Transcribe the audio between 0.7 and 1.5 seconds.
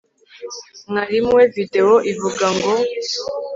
mwarimu we